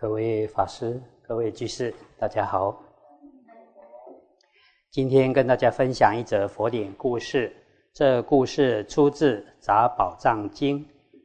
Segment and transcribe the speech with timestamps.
[0.00, 2.80] 各位法师、各位居士，大家好。
[4.92, 7.52] 今天跟大家分享一则佛典故事。
[7.92, 10.78] 这故事出自《杂宝藏经》，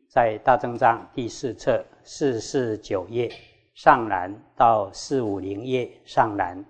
[0.09, 3.31] 在大正藏第四册四四九页
[3.75, 6.65] 上栏到四五零页上栏。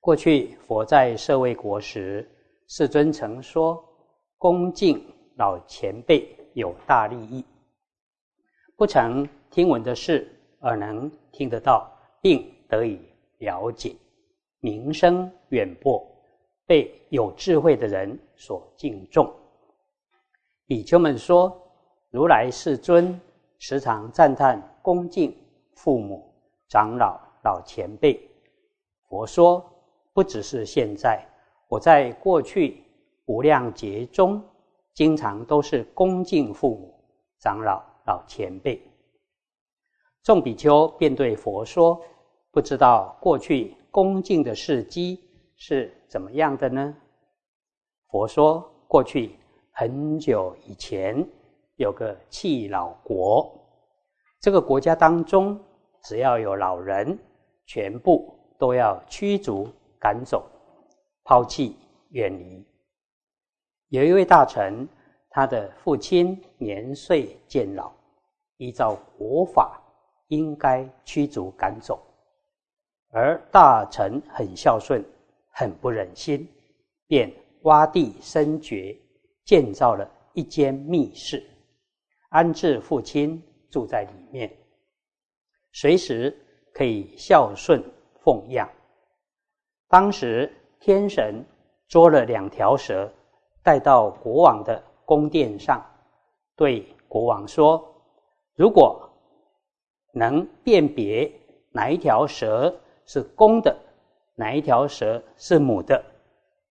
[0.00, 2.28] 过去佛在舍卫国时，
[2.66, 3.80] 世尊曾说
[4.36, 5.00] ：“恭敬
[5.36, 7.44] 老前辈有大利益。”
[8.74, 10.32] 不曾听闻的事。
[10.66, 11.88] 而能听得到，
[12.20, 13.00] 并得以
[13.38, 13.94] 了解，
[14.58, 16.04] 名声远播，
[16.66, 19.32] 被有智慧的人所敬重。
[20.66, 21.56] 比丘们说
[22.10, 23.16] ：“如来世尊
[23.60, 25.32] 时常赞叹恭敬
[25.76, 26.34] 父母、
[26.68, 28.20] 长老、老前辈。”
[29.08, 29.64] 佛说
[30.12, 31.24] ：“不只是现在，
[31.68, 32.82] 我在过去
[33.26, 34.42] 无量劫中，
[34.94, 36.92] 经常都是恭敬父母、
[37.38, 38.82] 长老、老前辈。”
[40.26, 42.02] 众比丘便对佛说
[42.50, 45.20] ：“不知道过去恭敬的事迹
[45.54, 46.96] 是怎么样的呢？”
[48.10, 49.36] 佛说：“过去
[49.70, 51.24] 很久以前，
[51.76, 53.56] 有个弃老国，
[54.40, 55.56] 这个国家当中，
[56.02, 57.16] 只要有老人，
[57.64, 60.44] 全部都要驱逐赶走，
[61.22, 61.76] 抛弃
[62.08, 62.66] 远离。
[63.90, 64.88] 有一位大臣，
[65.30, 67.92] 他的父亲年岁渐老，
[68.56, 69.80] 依照国法。”
[70.28, 72.00] 应该驱逐赶走，
[73.10, 75.04] 而大臣很孝顺，
[75.50, 76.48] 很不忍心，
[77.06, 77.32] 便
[77.62, 78.96] 挖地深掘，
[79.44, 81.42] 建造了一间密室，
[82.30, 84.50] 安置父亲住在里面，
[85.72, 86.36] 随时
[86.72, 87.82] 可以孝顺
[88.24, 88.68] 奉养。
[89.88, 91.44] 当时天神
[91.86, 93.08] 捉了两条蛇，
[93.62, 95.80] 带到国王的宫殿上，
[96.56, 97.82] 对国王说
[98.56, 99.00] ：“如果。”
[100.16, 101.30] 能辨别
[101.72, 103.78] 哪一条蛇是公的，
[104.34, 106.02] 哪一条蛇是母的，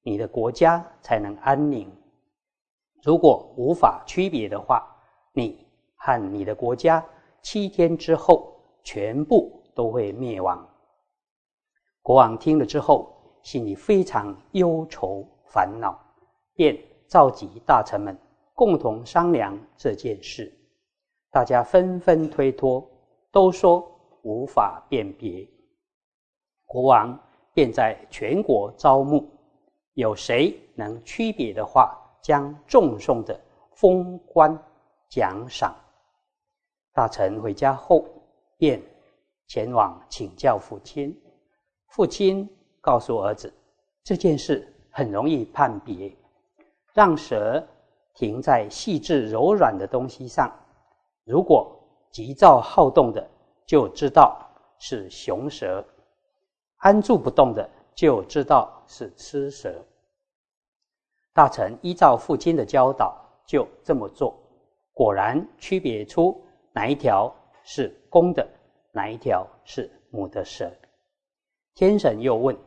[0.02, 1.88] 你的国家才能安宁。
[3.04, 4.84] 如果无法区别的话，
[5.32, 5.64] 你
[5.96, 7.06] 和你的国家
[7.44, 8.52] 七天之后
[8.84, 10.68] 全部都会灭亡。
[12.02, 15.96] 国王听了之后，心里非常忧愁烦恼，
[16.56, 16.76] 便
[17.08, 18.18] 召集大臣们
[18.56, 20.52] 共同商量这件事。
[21.30, 22.84] 大家纷纷推脱。
[23.36, 23.86] 都说
[24.22, 25.46] 无法辨别，
[26.66, 27.20] 国王
[27.54, 29.30] 便在全国招募，
[29.96, 33.38] 有谁能区别的话，将重送的
[33.74, 34.58] 封官
[35.10, 35.76] 奖赏。
[36.94, 38.06] 大臣回家后，
[38.56, 38.82] 便
[39.48, 41.14] 前往请教父亲。
[41.88, 43.54] 父亲告诉儿子，
[44.02, 46.10] 这件事很容易判别，
[46.94, 47.62] 让蛇
[48.14, 50.50] 停在细致柔软的东西上，
[51.26, 51.75] 如果。
[52.16, 53.30] 急躁好动的，
[53.66, 54.50] 就知道
[54.80, 55.84] 是雄蛇；
[56.78, 59.86] 安住不动的，就知道是雌蛇。
[61.34, 64.34] 大臣依照父亲的教导，就这么做，
[64.94, 67.30] 果然区别出哪一条
[67.66, 68.48] 是公的，
[68.94, 70.72] 哪一条是母的蛇。
[71.74, 72.58] 天神又问：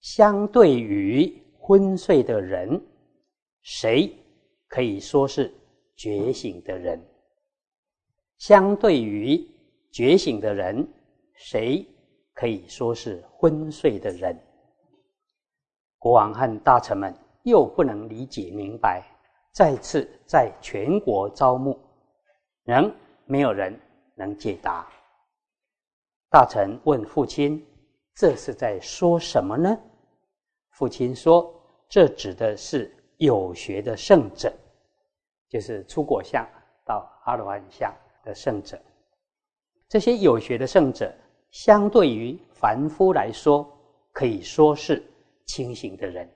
[0.00, 2.84] 相对于昏睡的人，
[3.62, 4.12] 谁
[4.66, 5.54] 可以说是
[5.94, 7.00] 觉醒的人？
[8.38, 9.40] 相对于
[9.90, 10.86] 觉醒的人，
[11.34, 11.86] 谁
[12.34, 14.38] 可以说是昏睡的人？
[15.98, 17.14] 国王和大臣们
[17.44, 19.02] 又不能理解明白，
[19.52, 21.78] 再次在全国招募，
[22.64, 22.92] 仍
[23.24, 23.80] 没有人
[24.14, 24.86] 能解答。
[26.28, 27.64] 大臣问父亲
[28.14, 29.78] ：“这是在说什么呢？”
[30.72, 31.54] 父亲说
[31.88, 34.52] ：“这指的是有学的圣者，
[35.48, 36.44] 就是出果相
[36.84, 38.80] 到阿罗汉相。”的圣者，
[39.88, 41.12] 这些有学的圣者，
[41.50, 43.70] 相对于凡夫来说，
[44.12, 45.02] 可以说是
[45.44, 46.28] 清醒的人。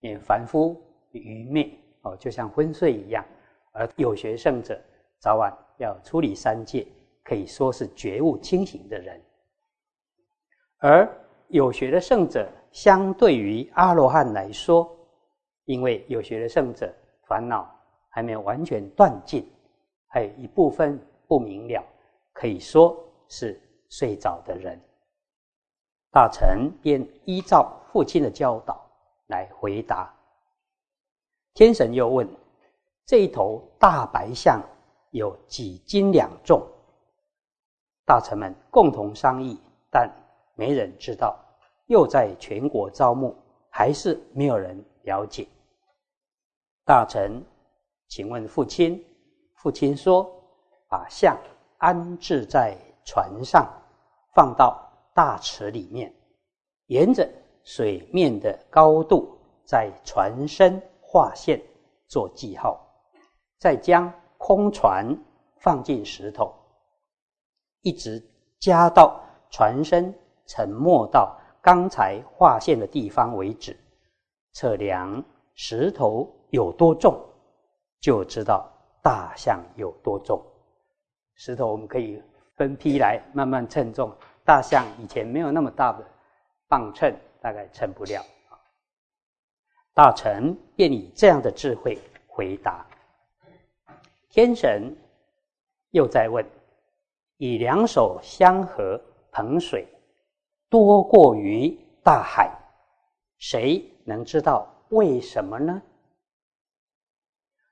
[0.00, 0.80] 因为凡夫
[1.12, 3.24] 愚昧哦，就像昏睡一样；
[3.72, 4.78] 而有学圣者，
[5.18, 6.86] 早晚要处理三界，
[7.22, 9.20] 可以说是觉悟清醒的人。
[10.78, 11.08] 而
[11.48, 14.94] 有学的圣者，相对于阿罗汉来说，
[15.64, 16.92] 因为有学的圣者
[17.26, 17.66] 烦恼
[18.10, 19.50] 还没有完全断尽，
[20.08, 21.00] 还有一部分。
[21.26, 21.84] 不明了，
[22.32, 22.96] 可以说
[23.28, 24.78] 是睡着的人。
[26.10, 28.88] 大臣便依照父亲的教导
[29.26, 30.14] 来回答。
[31.54, 32.28] 天神又问
[33.06, 34.62] ：“这一头大白象
[35.10, 36.64] 有几斤两重？”
[38.06, 39.58] 大臣们共同商议，
[39.90, 40.10] 但
[40.54, 41.36] 没人知道。
[41.86, 43.36] 又在全国招募，
[43.68, 45.46] 还是没有人了解。
[46.84, 47.44] 大臣
[48.08, 49.04] 请问父亲，
[49.54, 50.30] 父亲说。
[50.88, 51.38] 把象
[51.78, 53.66] 安置在船上，
[54.34, 56.14] 放到大池里面，
[56.86, 57.28] 沿着
[57.62, 61.60] 水面的高度，在船身画线
[62.08, 62.80] 做记号，
[63.58, 65.16] 再将空船
[65.58, 66.54] 放进石头，
[67.82, 68.22] 一直
[68.60, 69.20] 加到
[69.50, 70.14] 船身
[70.46, 73.78] 沉没到刚才画线的地方为止，
[74.52, 77.18] 测量石头有多重，
[78.00, 78.70] 就知道
[79.02, 80.40] 大象有多重。
[81.36, 82.22] 石头我们可以
[82.56, 84.14] 分批来慢慢称重，
[84.44, 86.04] 大象以前没有那么大的
[86.68, 88.24] 磅秤，大概称不了。
[89.92, 92.86] 大臣便以这样的智慧回答。
[94.28, 94.96] 天神
[95.90, 96.44] 又在问：
[97.36, 99.00] 以两手相合
[99.30, 99.86] 捧水，
[100.68, 101.68] 多过于
[102.02, 102.50] 大海，
[103.38, 105.80] 谁能知道为什么呢？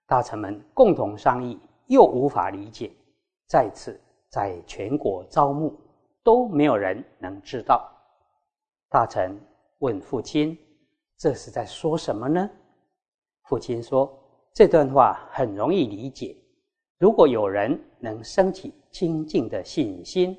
[0.06, 2.92] 大臣们共同商议，又无法理解。
[3.52, 4.00] 再次
[4.30, 5.78] 在全国招募，
[6.24, 7.86] 都没有人能知道。
[8.88, 9.38] 大臣
[9.80, 10.56] 问父亲
[11.20, 12.48] ：“这是在说什么呢？”
[13.44, 14.10] 父亲说
[14.56, 16.34] ：“这段话很容易理解。
[16.96, 20.34] 如果有人能升起清净的信心，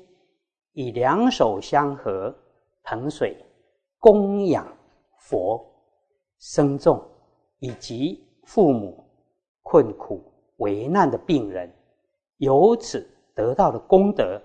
[0.72, 2.34] 以两手相合
[2.82, 3.36] 捧水
[4.00, 4.66] 供养
[5.20, 5.64] 佛
[6.40, 7.00] 僧众，
[7.60, 9.04] 以及父母
[9.62, 10.20] 困苦
[10.56, 11.72] 为难的病人。”
[12.38, 14.40] 由此得到的功德，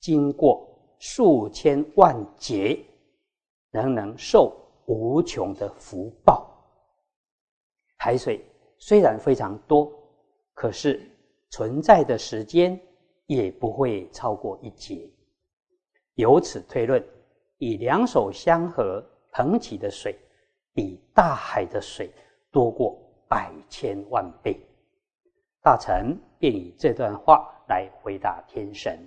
[0.00, 2.78] 经过数千万劫，
[3.70, 6.48] 仍能受无穷的福报。
[7.98, 8.44] 海水
[8.78, 9.92] 虽然非常多，
[10.54, 11.00] 可是
[11.50, 12.78] 存在的时间
[13.26, 15.08] 也不会超过一劫。
[16.14, 17.02] 由此推论，
[17.58, 20.18] 以两手相合捧起的水，
[20.74, 22.12] 比大海的水
[22.50, 22.98] 多过
[23.28, 24.60] 百千万倍。
[25.62, 28.98] 大臣便以这段话来回答天神。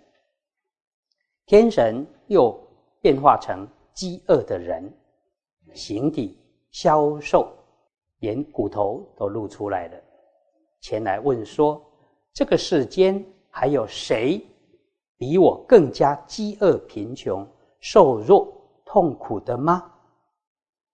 [1.46, 2.58] 天神又
[3.02, 4.90] 变化成饥饿的人，
[5.74, 6.40] 形体
[6.72, 7.52] 消瘦，
[8.20, 10.02] 连骨头都露出来了，
[10.80, 11.86] 前来问说：
[12.32, 14.42] 这个世间还有谁
[15.18, 17.46] 比我更加饥饿、贫穷、
[17.82, 18.48] 瘦弱、
[18.86, 19.92] 痛苦的吗？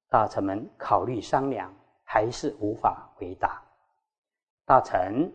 [0.10, 1.72] 大臣们考虑商量，
[2.04, 3.64] 还是无法回答。
[4.66, 5.32] 大臣。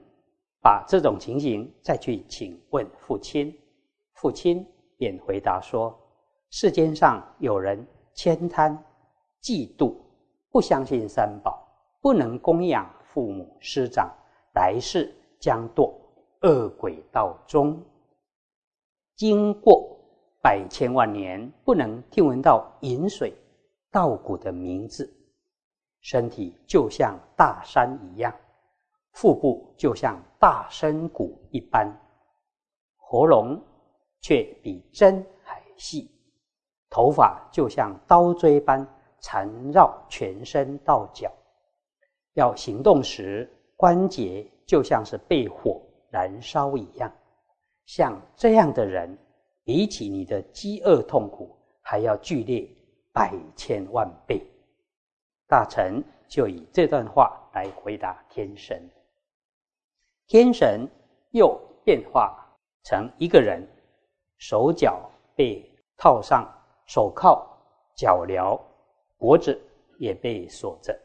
[0.67, 3.57] 把这种情形再去请问父亲，
[4.15, 4.67] 父亲
[4.97, 5.97] 便回答说：
[6.51, 7.87] 世间上有人
[8.17, 8.77] 悭贪、
[9.41, 9.95] 嫉妒，
[10.51, 11.65] 不相信三宝，
[12.03, 14.13] 不能供养父母师长，
[14.57, 15.95] 来世将堕
[16.43, 17.81] 恶鬼道中。
[19.15, 19.97] 经过
[20.43, 23.33] 百千万年，不能听闻到饮水、
[23.93, 25.09] 稻谷的名字，
[26.01, 28.35] 身体就像大山一样。
[29.17, 31.91] 腹部就像大深谷一般，
[32.99, 33.59] 喉咙
[34.21, 36.11] 却比针还细，
[36.91, 38.87] 头发就像刀锥般
[39.23, 41.33] 缠绕全身到脚。
[42.35, 45.81] 要行动时，关节就像是被火
[46.11, 47.11] 燃烧一样。
[47.87, 49.17] 像这样的人，
[49.65, 52.69] 比起你的饥饿痛苦还要剧烈
[53.15, 54.47] 百千万倍。
[55.49, 58.87] 大臣就以这段话来回答天神。
[60.29, 60.89] 天神
[61.31, 62.37] 又变化
[62.83, 63.65] 成一个人，
[64.39, 65.65] 手脚被
[65.97, 66.45] 套上
[66.85, 67.47] 手铐、
[67.97, 68.61] 脚镣，
[69.19, 69.57] 脖子
[69.99, 70.99] 也被锁着，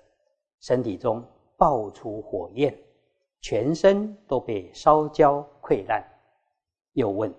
[0.62, 1.24] 身体中
[1.56, 2.76] 爆出火焰，
[3.42, 6.04] 全身都被烧焦溃烂。
[6.94, 7.32] 又问：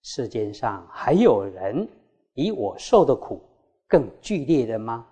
[0.00, 1.86] 世间上还有人
[2.32, 3.42] 比我受的苦
[3.86, 5.06] 更剧烈的吗？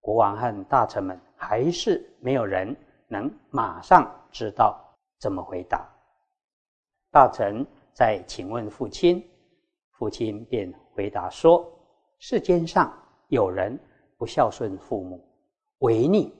[0.00, 2.74] 国王和大臣们还是没有人
[3.06, 4.82] 能马上知道。
[5.20, 5.86] 怎么回答？
[7.12, 9.22] 大臣再请问父亲，
[9.90, 11.70] 父亲便回答说：
[12.18, 12.90] 世间上
[13.28, 13.78] 有人
[14.16, 15.22] 不孝顺父母，
[15.80, 16.32] 违逆、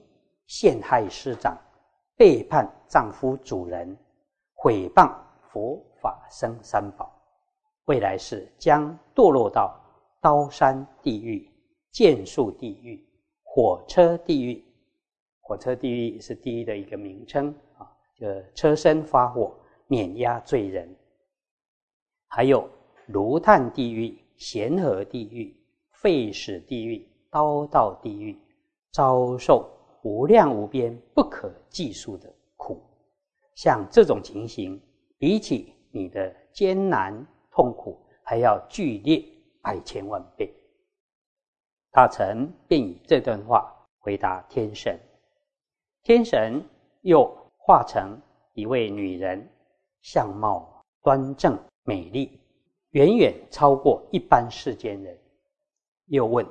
[0.47, 1.55] 陷害师长，
[2.15, 3.95] 背叛丈夫、主人，
[4.53, 5.13] 毁谤
[5.51, 7.11] 佛法僧三宝，
[7.85, 9.79] 未来世将堕落到
[10.21, 11.47] 刀山地狱、
[11.91, 13.07] 剑树地狱、
[13.43, 14.63] 火车地狱。
[15.39, 17.53] 火车地狱是地狱的一个名称。
[18.21, 19.51] 的车身发火，
[19.87, 20.87] 碾压罪人；
[22.27, 22.69] 还有
[23.07, 25.53] 炉炭地狱、咸河地狱、
[25.93, 28.37] 沸屎地狱、刀道地狱，
[28.91, 29.67] 遭受
[30.03, 32.79] 无量无边、不可计数的苦。
[33.55, 34.79] 像这种情形，
[35.17, 37.11] 比起你的艰难
[37.51, 39.25] 痛苦，还要剧烈
[39.63, 40.53] 百千万倍。
[41.91, 44.99] 大臣便以这段话回答天神，
[46.03, 46.63] 天神
[47.01, 47.40] 又。
[47.63, 48.19] 化成
[48.53, 49.47] 一位女人，
[50.01, 52.39] 相貌端正美丽，
[52.91, 55.17] 远远超过一般世间人。
[56.07, 56.45] 又问：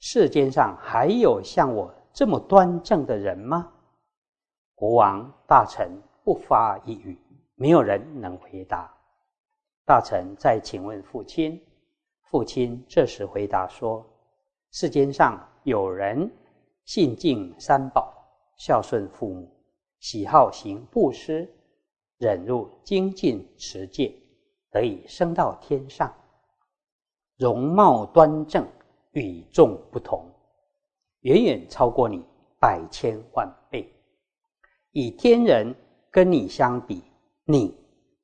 [0.00, 3.72] 世间上还有像我这么端正的人吗？
[4.74, 5.90] 国王大臣
[6.24, 7.16] 不发一语，
[7.54, 8.92] 没有人能回答。
[9.86, 11.58] 大臣再请问父亲，
[12.24, 14.04] 父亲这时回答说：
[14.72, 16.30] 世间上有人
[16.84, 18.12] 信敬三宝，
[18.56, 19.50] 孝顺父母，
[20.00, 21.48] 喜好行布施，
[22.18, 24.14] 忍入精进持戒，
[24.70, 26.12] 得以升到天上，
[27.36, 28.66] 容貌端正。
[29.12, 30.22] 与众不同，
[31.20, 32.22] 远远超过你
[32.60, 33.90] 百千万倍。
[34.92, 35.74] 以天人
[36.10, 37.02] 跟你相比，
[37.44, 37.74] 你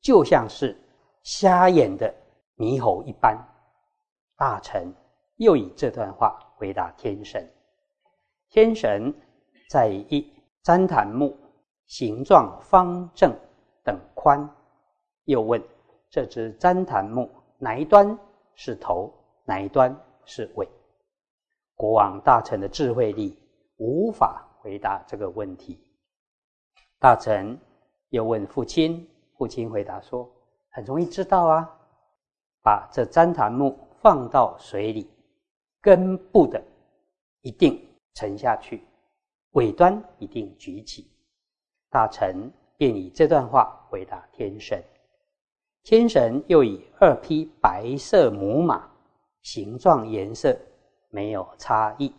[0.00, 0.76] 就像是
[1.22, 2.14] 瞎眼的
[2.58, 3.36] 猕猴一般。
[4.36, 4.94] 大臣
[5.36, 7.50] 又以这段话回答天神。
[8.50, 9.12] 天神
[9.70, 10.30] 在一
[10.62, 11.36] 旃檀木，
[11.86, 13.34] 形状方正
[13.82, 14.48] 等宽，
[15.24, 15.62] 又问：
[16.10, 18.18] 这只旃檀木哪一端
[18.54, 19.12] 是头，
[19.44, 19.94] 哪一端？
[20.24, 20.66] 是尾。
[21.74, 23.38] 国王大臣的智慧力
[23.76, 25.78] 无法回答这个问题。
[26.98, 27.58] 大臣
[28.08, 30.30] 又问父亲，父亲回答说
[30.72, 31.70] ：“很容易知道啊，
[32.62, 35.10] 把这旃檀木放到水里，
[35.82, 36.62] 根部的
[37.42, 37.78] 一定
[38.14, 38.82] 沉下去，
[39.50, 41.10] 尾端一定举起。”
[41.94, 44.82] 大臣便以这段话回答天神。
[45.84, 48.90] 天神又以二匹白色母马。
[49.42, 50.58] 形状、颜色
[51.10, 52.12] 没有差异，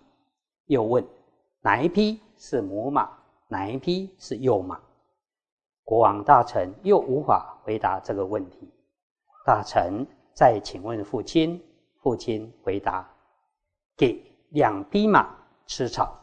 [0.68, 1.06] 又问
[1.60, 3.10] 哪一匹是母马，
[3.50, 4.80] 哪一匹是幼马？
[5.84, 8.72] 国王大臣又无法回答这个问题。
[9.46, 11.62] 大臣再请问父亲，
[12.02, 13.06] 父亲回答：
[13.98, 16.18] 给两匹马吃草，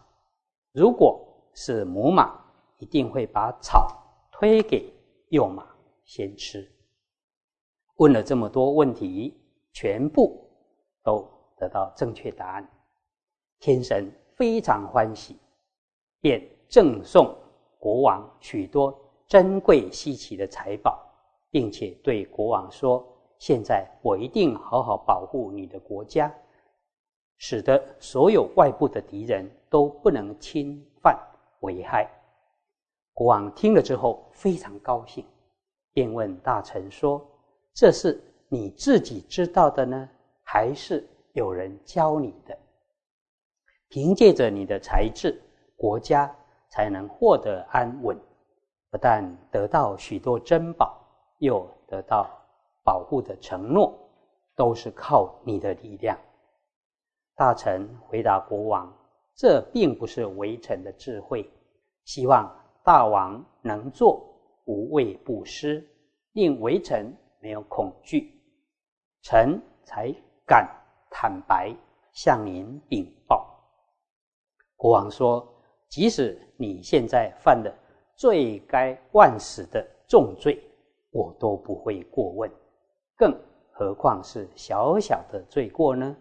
[0.72, 1.20] 如果
[1.52, 2.41] 是母马，
[2.82, 3.96] 一定会把草
[4.32, 4.92] 推给
[5.28, 5.64] 幼马
[6.04, 6.68] 先吃。
[7.96, 9.40] 问了这么多问题，
[9.72, 10.40] 全部。
[11.04, 12.70] 都得到正确答案，
[13.58, 15.36] 天神非常欢喜，
[16.20, 17.36] 便赠送
[17.76, 18.96] 国王许多
[19.26, 21.04] 珍贵稀奇的财宝，
[21.50, 23.04] 并且对国王说
[23.36, 26.32] ：“现在我一定好好保护你的国家，
[27.36, 31.18] 使得所有外部的敌人都不能侵犯
[31.62, 32.08] 危害。”
[33.14, 35.24] 国王听了之后非常高兴，
[35.92, 37.24] 便问大臣说
[37.74, 40.08] ：“这是你自己知道的呢？”
[40.44, 42.58] 还是有人教你的，
[43.88, 45.40] 凭借着你的才智，
[45.76, 46.30] 国家
[46.68, 48.18] 才能获得安稳，
[48.90, 50.98] 不但得到许多珍宝，
[51.38, 52.28] 又得到
[52.84, 53.98] 保护的承诺，
[54.54, 56.18] 都是靠你的力量。
[57.34, 58.94] 大臣回答国王
[59.34, 61.50] ：“这并不是围城的智慧，
[62.04, 64.24] 希望大王能做
[64.64, 65.86] 无畏布施，
[66.32, 68.32] 令微臣没有恐惧，
[69.22, 70.68] 臣才。”敢
[71.08, 71.72] 坦白
[72.12, 73.48] 向您禀报。
[74.76, 75.48] 国王说
[75.88, 77.72] ：“即使你现在犯的
[78.16, 80.60] 罪该万死的重罪，
[81.10, 82.50] 我都不会过问，
[83.16, 83.32] 更
[83.70, 86.14] 何况是小小的罪过呢？”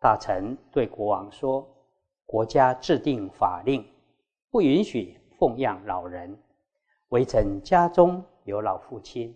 [0.00, 1.68] 大臣对国王说
[2.24, 3.86] ：“国家制定法令，
[4.50, 6.36] 不允许奉养老人。
[7.10, 9.34] 微臣家中有老父亲，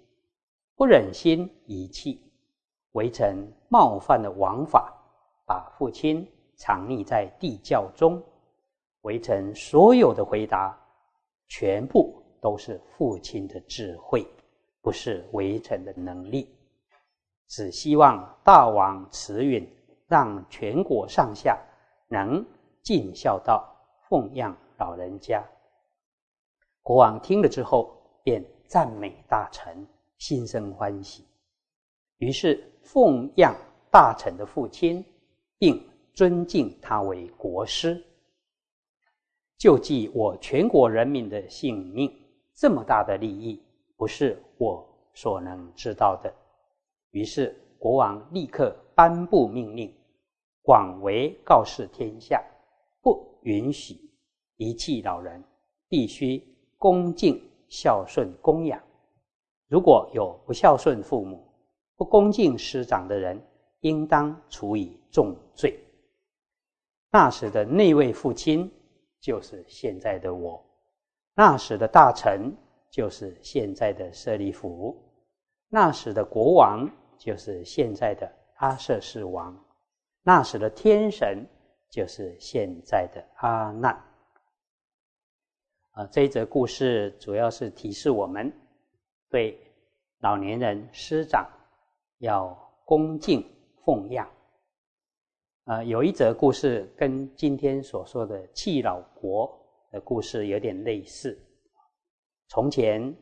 [0.76, 2.20] 不忍心遗弃。”
[2.92, 4.92] 微臣冒犯了王法，
[5.46, 8.22] 把父亲藏匿在地窖中。
[9.02, 10.78] 微臣所有的回答，
[11.48, 14.26] 全部都是父亲的智慧，
[14.82, 16.54] 不是微臣的能力。
[17.48, 19.66] 只希望大王慈允，
[20.06, 21.58] 让全国上下
[22.08, 22.44] 能
[22.82, 23.66] 尽孝道，
[24.08, 25.42] 奉养老人家。
[26.82, 29.86] 国王听了之后，便赞美大臣，
[30.18, 31.24] 心生欢喜。
[32.18, 33.56] 于是奉养
[33.90, 35.04] 大臣的父亲，
[35.58, 35.80] 并
[36.12, 38.02] 尊敬他为国师，
[39.58, 42.12] 救济我全国人民的性命。
[42.54, 43.62] 这么大的利益，
[43.96, 46.32] 不是我所能知道的。
[47.10, 49.92] 于是国王立刻颁布命令，
[50.62, 52.44] 广为告示天下：
[53.00, 53.96] 不允许
[54.56, 55.42] 遗弃老人，
[55.88, 56.42] 必须
[56.82, 58.82] 恭敬孝顺供养。
[59.68, 61.46] 如果有不孝顺父母，
[61.94, 63.40] 不恭敬师长的人，
[63.82, 65.78] 应当处以重罪。
[67.08, 68.68] 那时的那位父亲，
[69.20, 70.60] 就是现在的我；
[71.36, 72.52] 那时的大臣，
[72.90, 74.92] 就是现在的舍利弗；
[75.68, 79.54] 那时的国王，就是现在的阿舍世王；
[80.24, 81.46] 那时的天神，
[81.88, 84.11] 就是现在的阿难。
[85.92, 88.52] 啊，这一则故事主要是提示我们，
[89.30, 89.58] 对
[90.20, 91.48] 老年人师长。
[92.18, 93.44] 要恭敬
[93.84, 94.30] 奉养。
[95.64, 99.50] 啊，有一则故事跟今天所说的弃老国
[99.90, 101.36] 的故事有点类似。
[102.46, 103.12] 从前，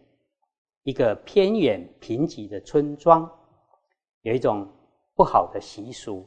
[0.82, 3.26] 一个偏远贫瘠的村庄，
[4.20, 4.70] 有一种
[5.14, 6.26] 不好的习俗，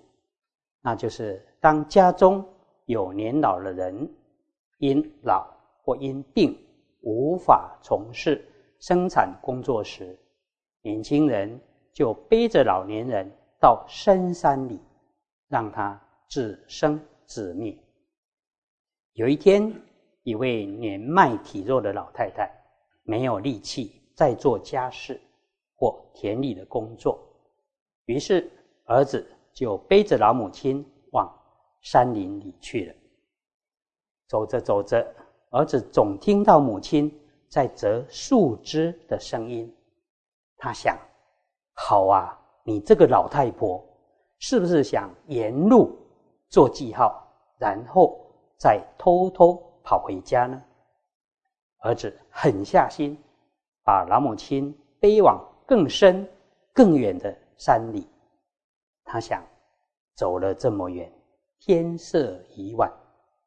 [0.81, 2.43] 那就是当家中
[2.85, 4.12] 有年老的人
[4.79, 5.47] 因老
[5.84, 6.58] 或因病
[7.02, 8.44] 无法从事
[8.80, 10.18] 生产工作时，
[10.82, 11.62] 年轻人
[11.94, 14.80] 就背着老年人到深山里，
[15.48, 16.02] 让他。
[16.30, 17.78] 自生自灭。
[19.12, 19.72] 有一天，
[20.24, 22.50] 一位年迈体弱的老太太
[23.04, 25.22] 没有力气再做家事
[25.75, 27.20] 或田里的工作，
[28.06, 28.50] 于是
[28.86, 29.24] 儿子
[29.54, 31.32] 就背着老母亲往
[31.82, 32.96] 山林里去了。
[34.28, 35.06] 走着走着，
[35.53, 37.15] 儿子总听到母亲
[37.48, 39.72] 在折树枝的声音。
[40.57, 40.98] 他想：
[41.74, 43.83] 好啊，你这个老太婆，
[44.39, 45.95] 是不是想沿路？
[46.50, 47.27] 做记号，
[47.60, 48.19] 然后
[48.57, 50.60] 再偷偷跑回家呢？
[51.81, 53.15] 儿子狠下心，
[53.83, 56.27] 把老母亲背往更深、
[56.74, 58.07] 更远的山里。
[59.03, 59.43] 他想，
[60.15, 61.12] 走了这么远，
[61.60, 62.91] 天色已晚，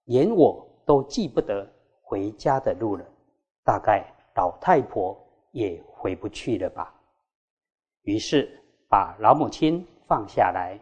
[0.05, 1.69] 连我都记不得
[2.09, 3.05] 回家的路了，
[3.65, 5.21] 大概老太婆
[5.51, 6.95] 也回不去了吧。
[8.03, 8.49] 于是
[8.89, 10.81] 把老母亲放下来，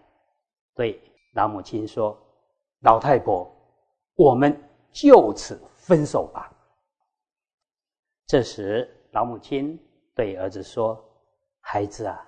[0.74, 1.00] 对。
[1.32, 2.16] 老母亲说
[2.86, 3.50] ：“老太婆，
[4.14, 4.56] 我们
[4.92, 6.48] 就此分手吧。”
[8.28, 9.76] 这时，老母亲
[10.14, 11.04] 对儿子说
[11.58, 12.24] ：“孩子啊，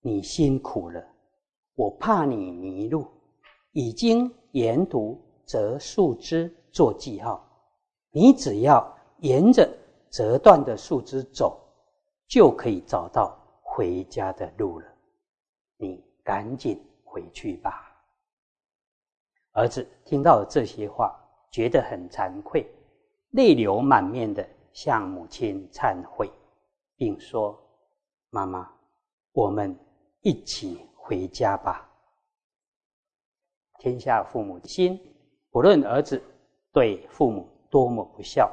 [0.00, 1.06] 你辛苦了，
[1.74, 3.06] 我怕你迷路，
[3.72, 7.46] 已经沿途折树枝做记号。
[8.12, 9.68] 你只要沿着
[10.10, 11.58] 折断的树枝走，
[12.28, 14.86] 就可以找到回家的路了。
[15.78, 17.88] 你赶紧回去吧。”
[19.52, 21.18] 儿子听到这些话，
[21.50, 22.66] 觉得很惭愧，
[23.30, 26.30] 泪流满面的向母亲忏悔，
[26.96, 27.58] 并说
[28.30, 28.70] ：“妈妈，
[29.32, 29.78] 我们
[30.20, 31.86] 一起回家吧。”
[33.78, 34.98] 天下父母心，
[35.50, 36.22] 不论儿子
[36.72, 38.52] 对父母多么不孝，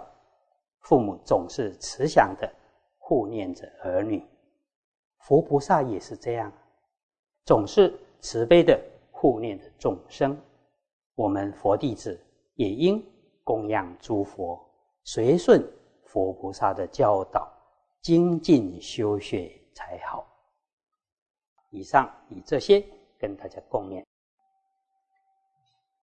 [0.80, 2.50] 父母总是慈祥的
[2.98, 4.26] 护念着儿女。
[5.18, 6.50] 佛菩萨也是这样，
[7.44, 10.40] 总是慈悲的护念着众生。
[11.16, 12.18] 我们佛弟子
[12.56, 13.06] 也应
[13.44, 14.58] 供养诸佛，
[15.04, 15.62] 随顺
[16.06, 17.52] 佛菩萨的教导，
[18.02, 20.26] 精进修学才好。
[21.72, 22.82] 以上以这些
[23.18, 24.02] 跟大家共勉。